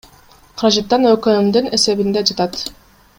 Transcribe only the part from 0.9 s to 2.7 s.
ӨКМдин эсебинде жатат.